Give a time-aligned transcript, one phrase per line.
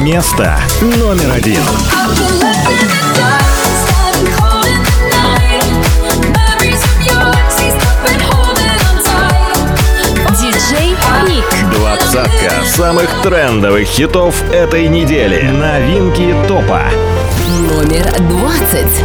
[0.00, 1.60] Место номер один.
[10.30, 10.96] Диджей
[11.28, 11.44] Ник.
[11.74, 15.42] Двадцатка самых трендовых хитов этой недели.
[15.48, 16.84] Новинки топа.
[17.68, 19.04] Номер двадцать.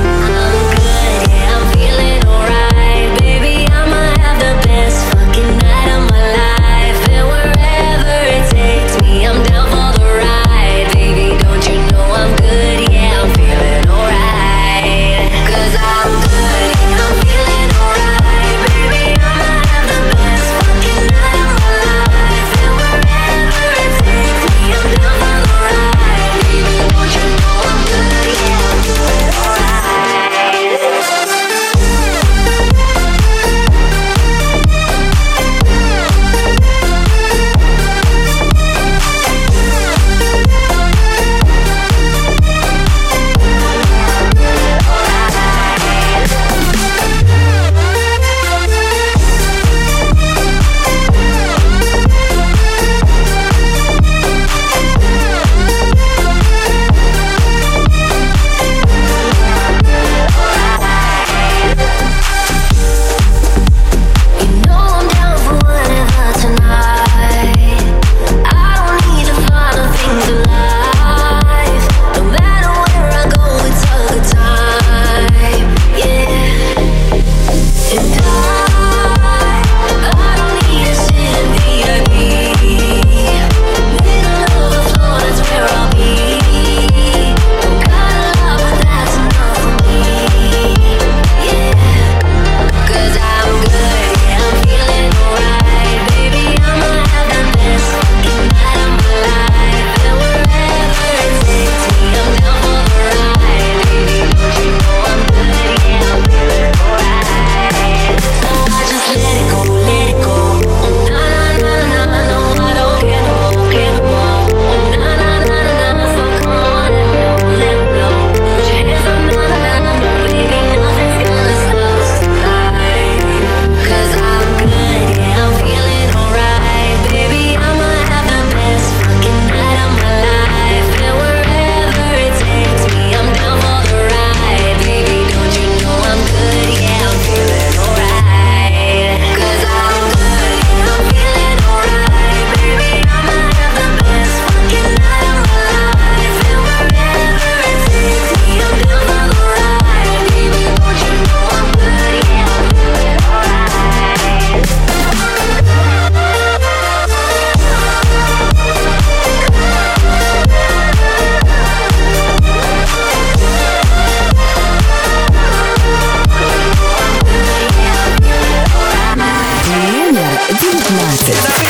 [171.27, 171.64] Mixes.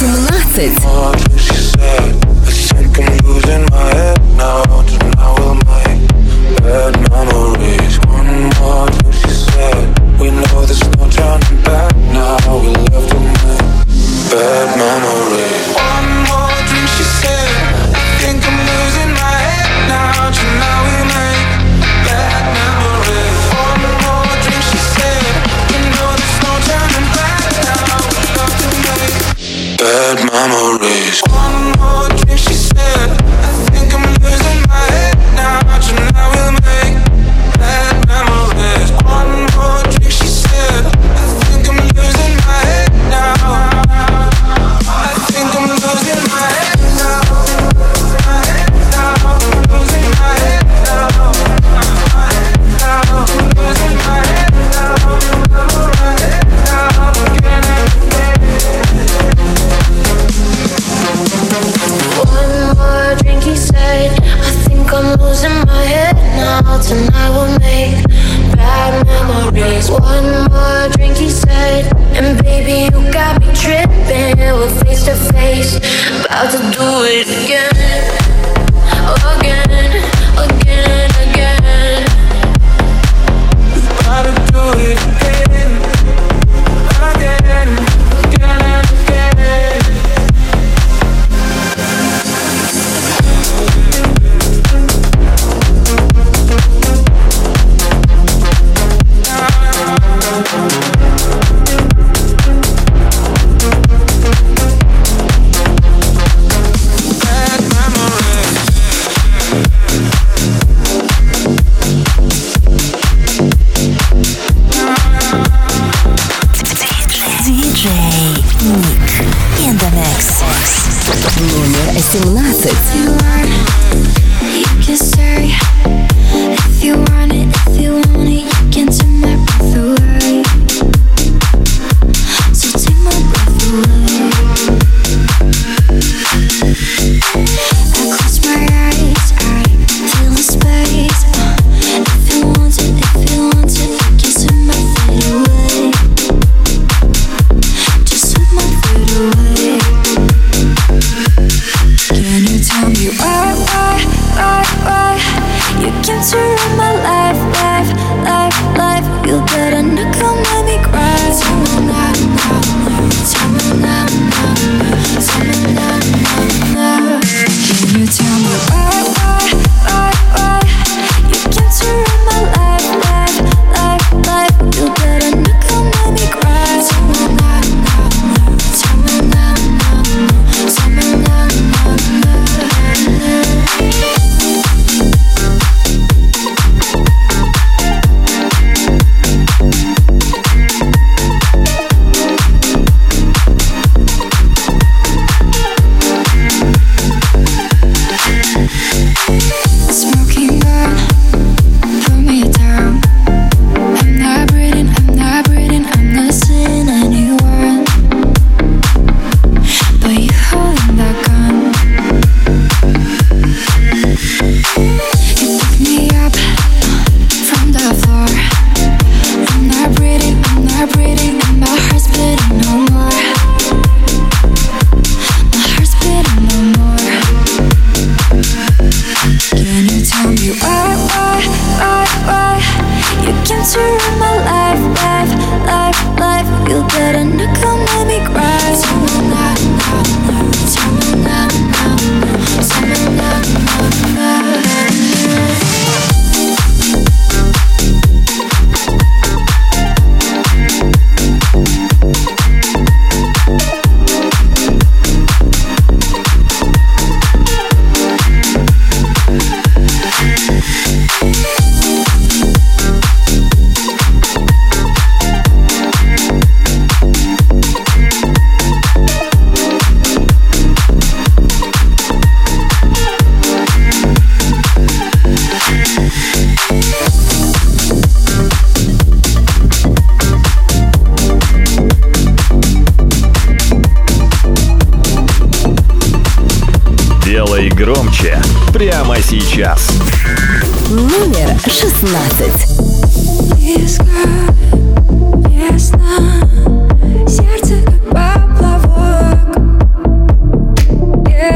[0.00, 0.27] Номер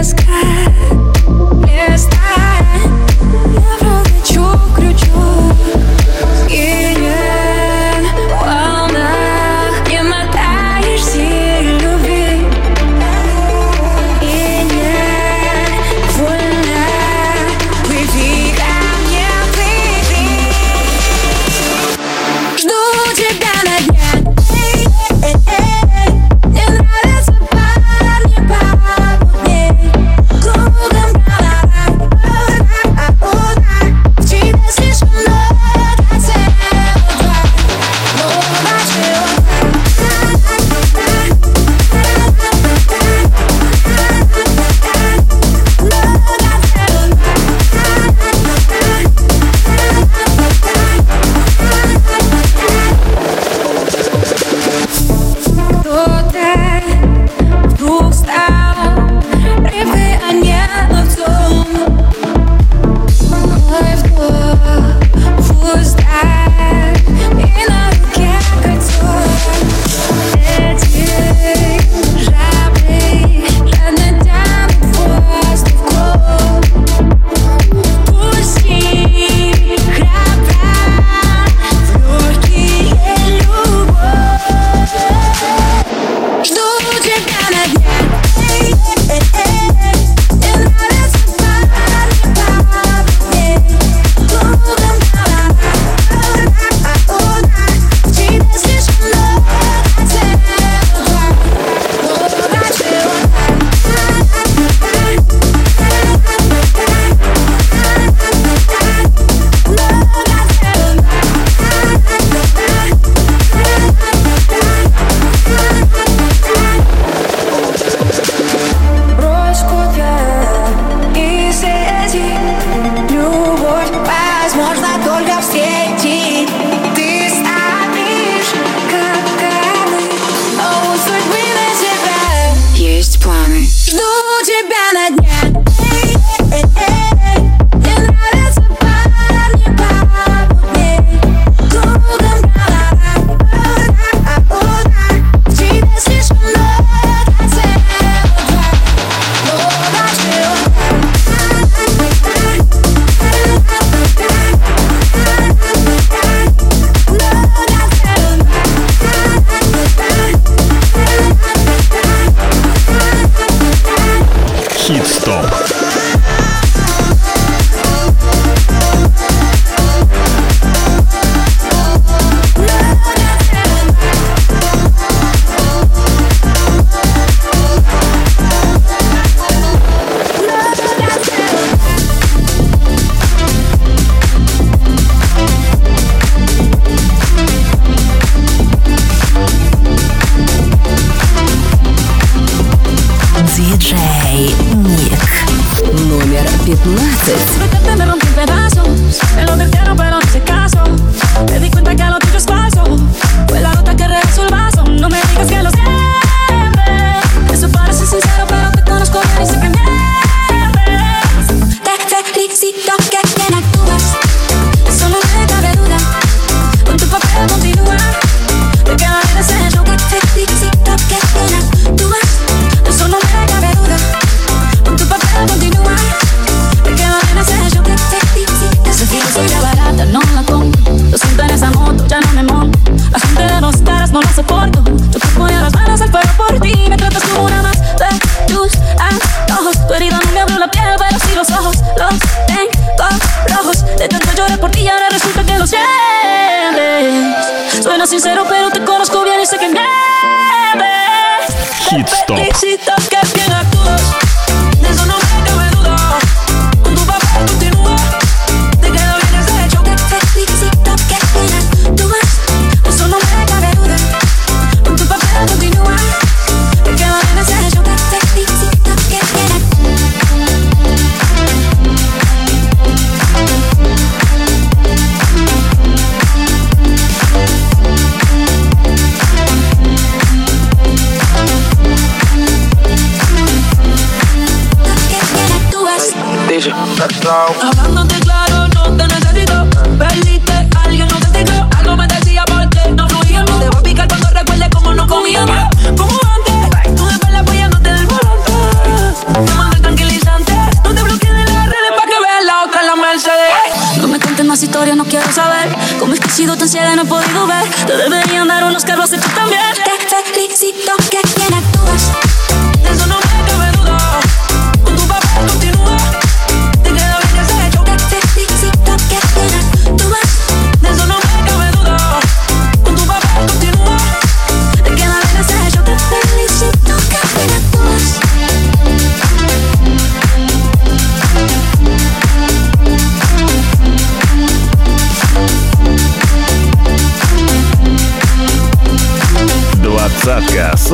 [0.02, 0.31] just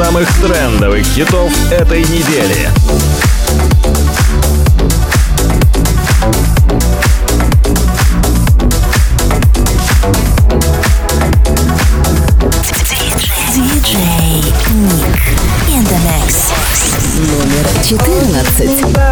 [0.08, 2.70] самых трендовых хитов этой недели.
[17.18, 19.07] Номер 14.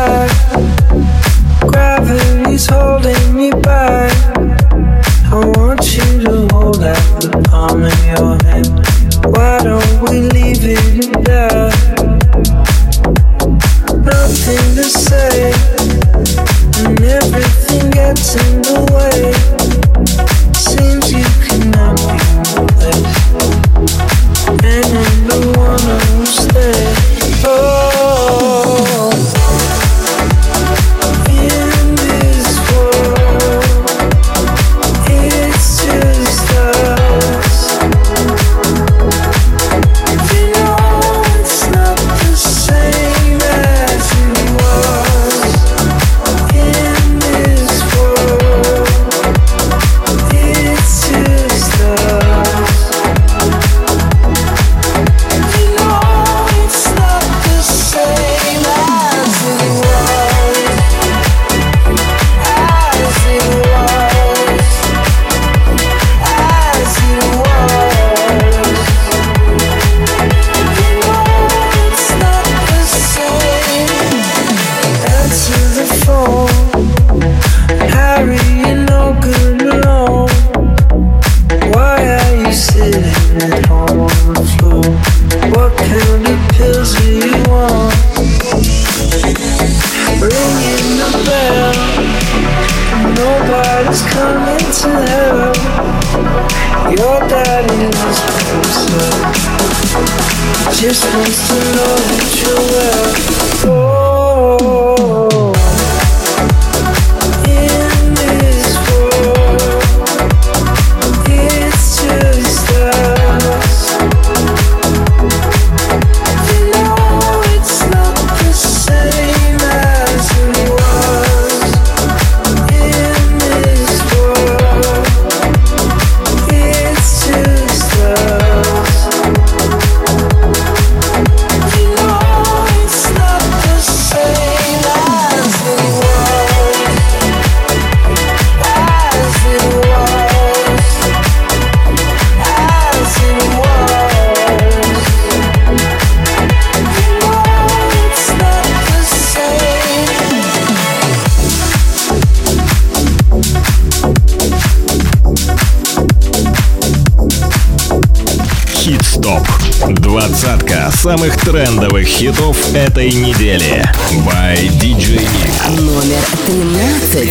[162.97, 163.85] этой недели.
[164.25, 165.81] By DJ Nick.
[165.83, 167.31] Номер 13.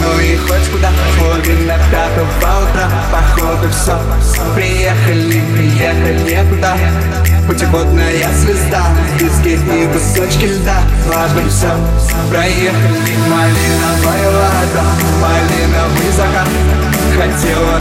[0.00, 2.28] Ну и хоть куда Морги на пятого
[2.62, 3.98] утра Походу все
[4.54, 6.76] Приехали, приехали некуда
[7.48, 8.84] Путеводная звезда
[9.18, 11.72] Пески и кусочки льда Важно все
[12.30, 14.84] Проехали Малиновая вода
[15.22, 16.48] Малиновый закат
[17.16, 17.80] Хотела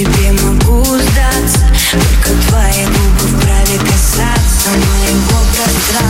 [0.00, 1.66] тебе могу сдаться.
[1.90, 6.09] Только твои губы вправе касаться моего пространства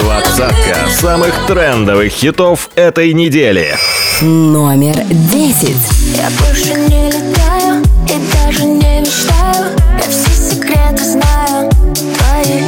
[0.00, 3.74] Двадцатка самых трендовых хитов этой недели.
[4.20, 5.76] Номер десять.
[6.14, 9.76] Я больше не летаю и даже не мечтаю.
[9.98, 12.62] Я все секреты знаю твои.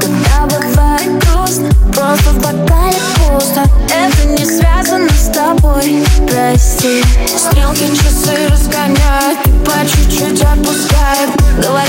[0.00, 3.62] Когда бывает грустно, просто в бокале пусто.
[3.90, 7.02] Это не связано с тобой, прости.
[7.26, 11.30] Стрелки часы разгоняют, и по чуть-чуть отпускают.
[11.62, 11.87] Говорят,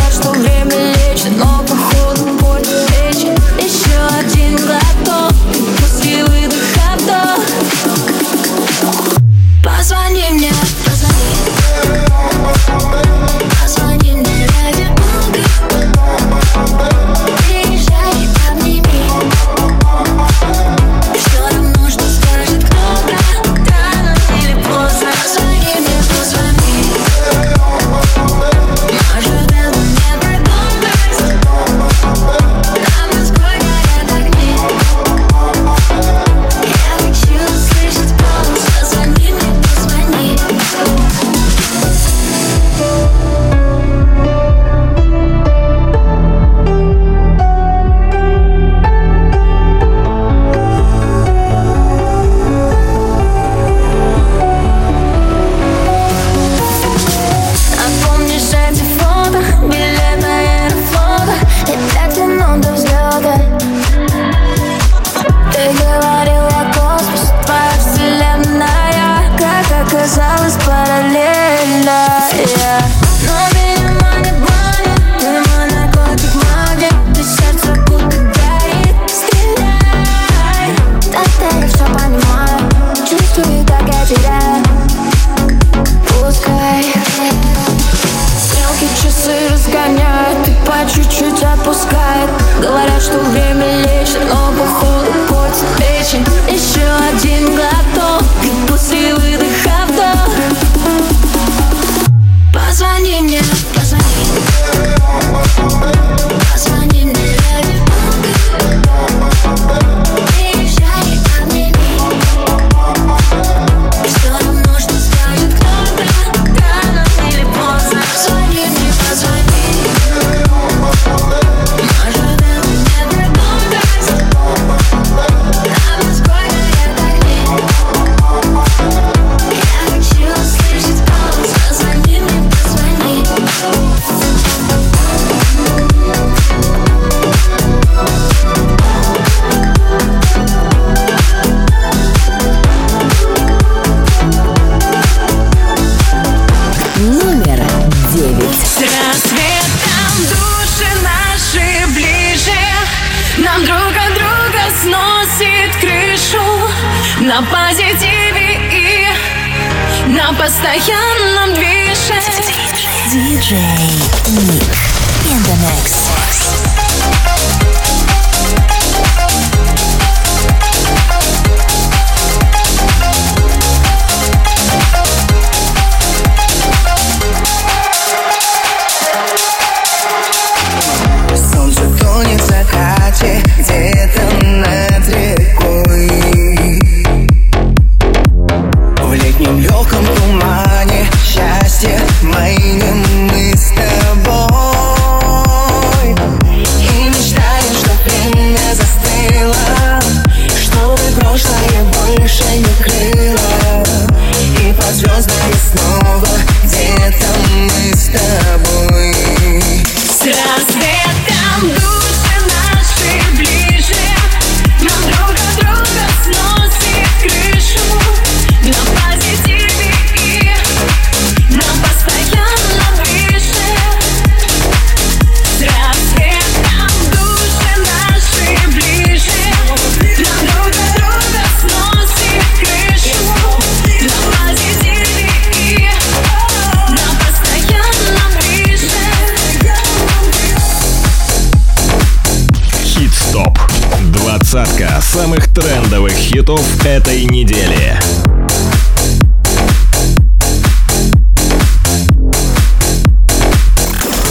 [244.50, 248.00] двадцатка самых трендовых хитов этой недели.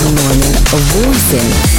[0.03, 1.39] Номер восемь.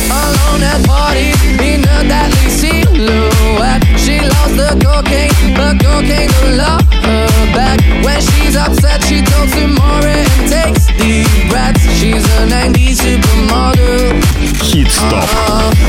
[0.09, 3.83] Alone at party in a deadly silhouette.
[3.97, 7.81] She loves the cocaine, but cocaine don't love her back.
[8.05, 11.83] When she's upset, she talks to Maury and takes deep breaths.
[11.99, 14.23] She's a 90s supermodel.
[14.63, 15.23] Hit stop.
[15.23, 15.88] Uh-huh.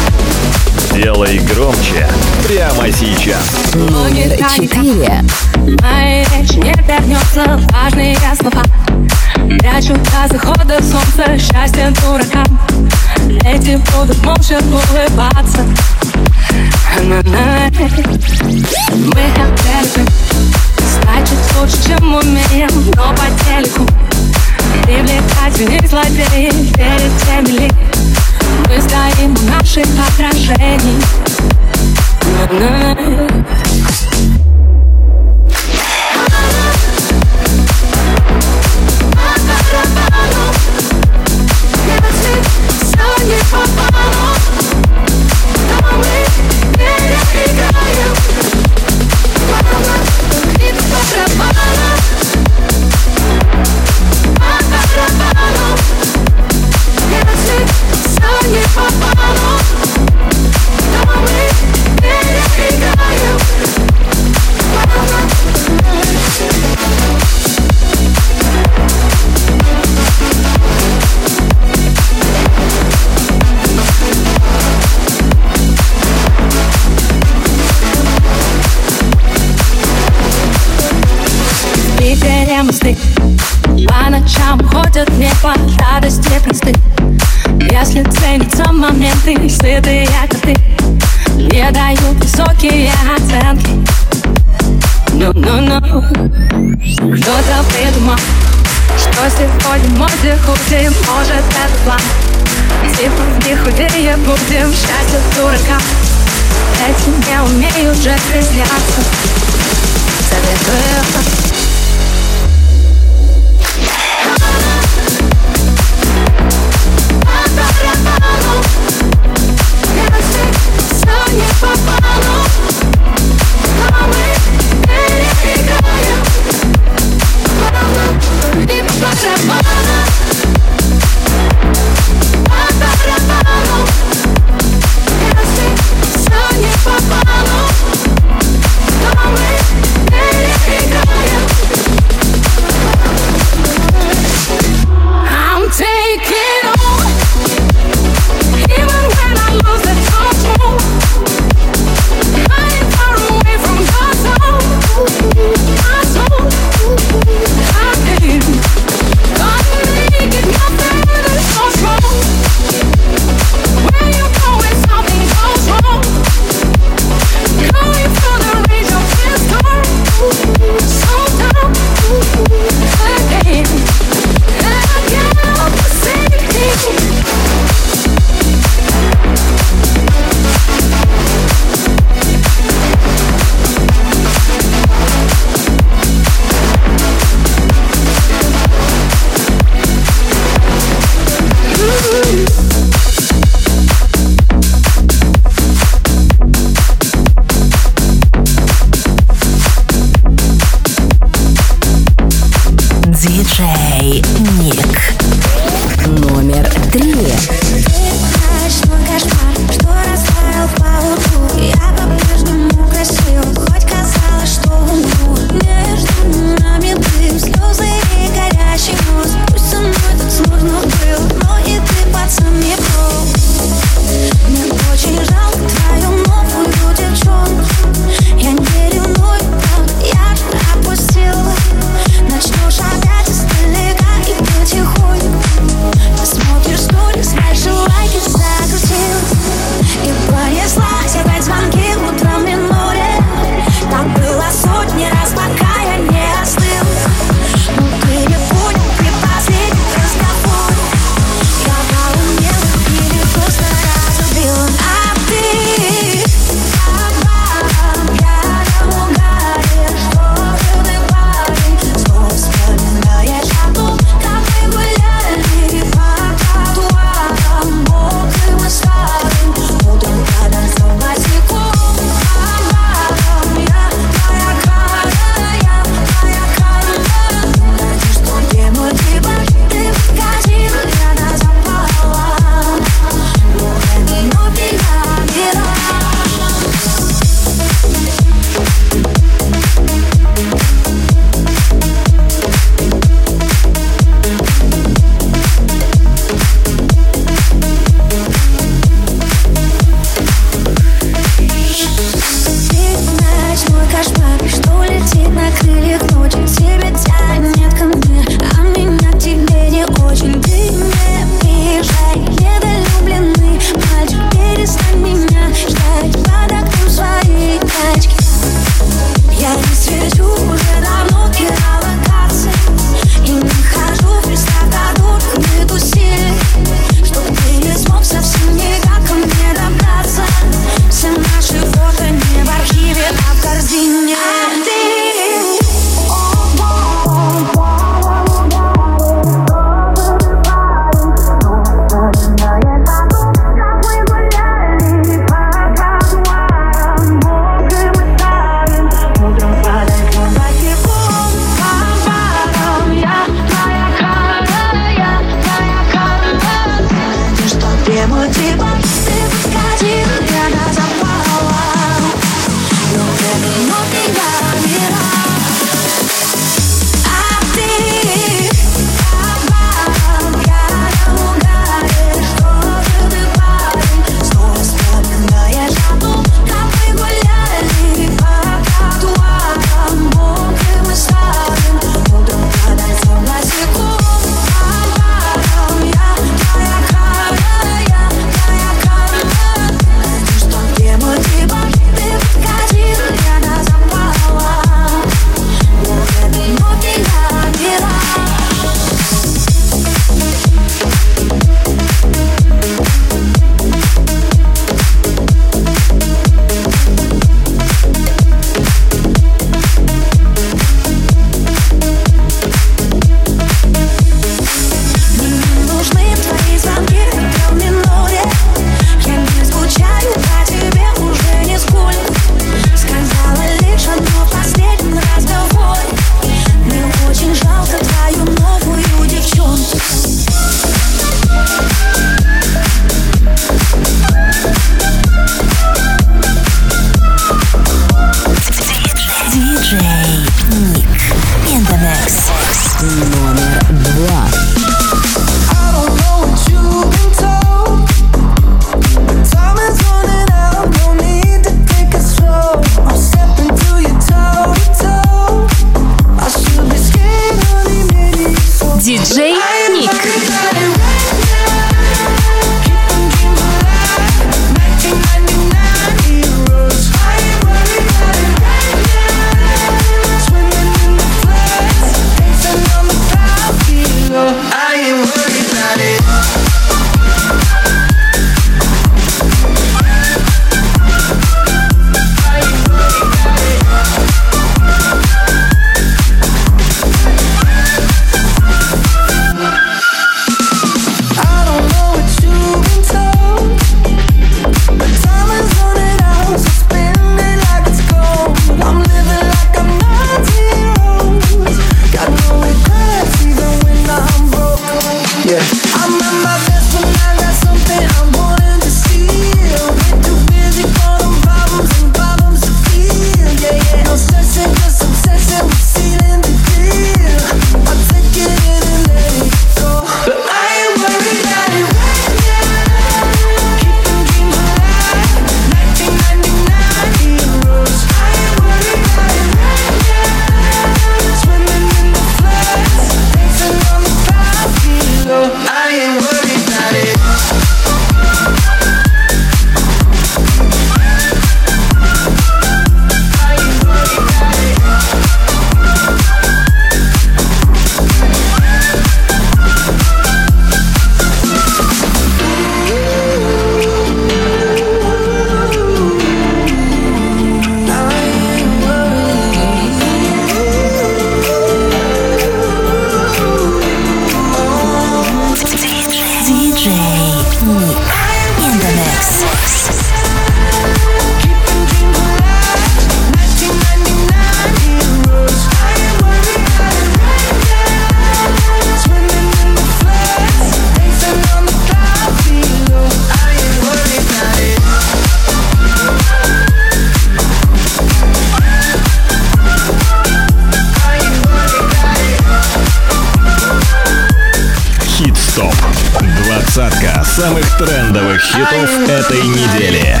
[597.14, 600.00] самых трендовых хитов этой недели.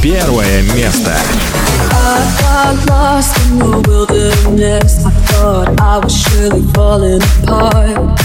[0.00, 1.16] Первое место.
[2.86, 5.04] lost in the wilderness.
[5.04, 8.18] I thought I was surely falling apart.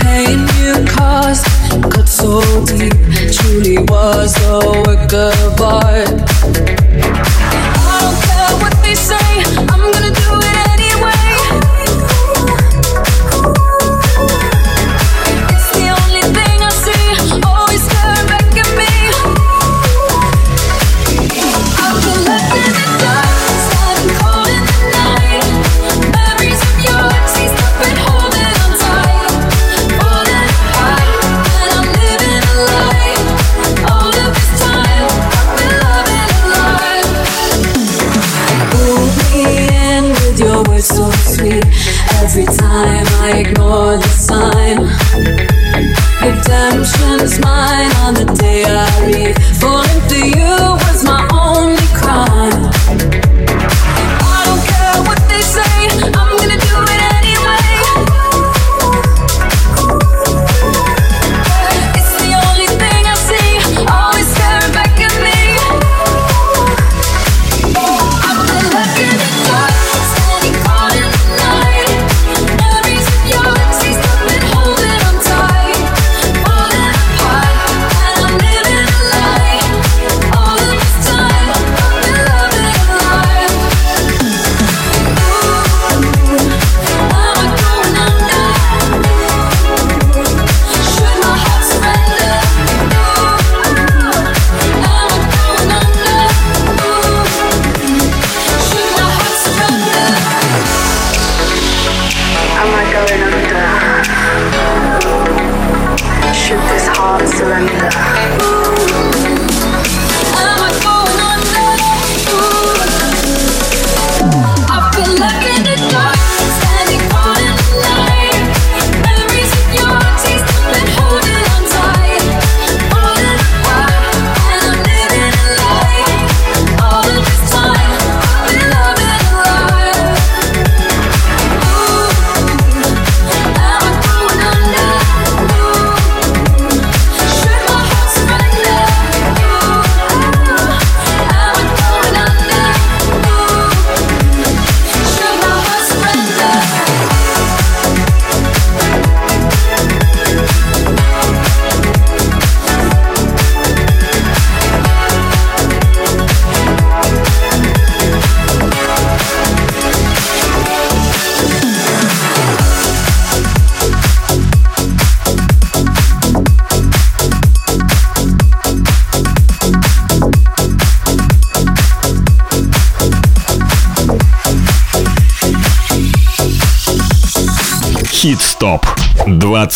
[0.00, 1.46] Pain you caused
[1.78, 3.19] cut so deep.
[3.40, 6.59] truly was a work of art.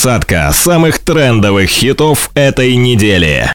[0.04, 3.53] Двадцатка самых трендовых хитов этой недели.